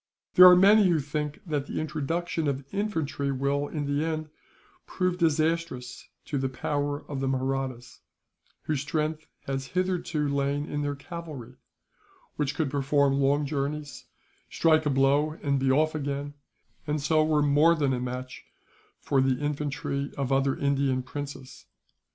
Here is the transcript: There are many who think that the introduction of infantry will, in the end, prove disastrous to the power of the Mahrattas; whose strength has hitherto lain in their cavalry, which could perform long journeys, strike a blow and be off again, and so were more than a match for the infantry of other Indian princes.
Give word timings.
There 0.33 0.47
are 0.49 0.55
many 0.55 0.87
who 0.89 0.99
think 0.99 1.41
that 1.45 1.67
the 1.67 1.79
introduction 1.79 2.47
of 2.47 2.65
infantry 2.73 3.31
will, 3.31 3.67
in 3.67 3.85
the 3.85 4.03
end, 4.03 4.31
prove 4.87 5.19
disastrous 5.19 6.09
to 6.25 6.39
the 6.39 6.49
power 6.49 7.05
of 7.07 7.19
the 7.19 7.27
Mahrattas; 7.27 7.99
whose 8.63 8.81
strength 8.81 9.27
has 9.45 9.67
hitherto 9.77 10.27
lain 10.27 10.65
in 10.65 10.81
their 10.81 10.95
cavalry, 10.95 11.53
which 12.35 12.55
could 12.55 12.71
perform 12.71 13.13
long 13.19 13.45
journeys, 13.45 14.05
strike 14.49 14.87
a 14.87 14.89
blow 14.89 15.33
and 15.43 15.59
be 15.59 15.69
off 15.71 15.93
again, 15.93 16.33
and 16.87 16.99
so 16.99 17.23
were 17.23 17.43
more 17.43 17.75
than 17.75 17.93
a 17.93 17.99
match 17.99 18.43
for 18.99 19.21
the 19.21 19.37
infantry 19.39 20.11
of 20.17 20.31
other 20.31 20.55
Indian 20.57 21.03
princes. 21.03 21.67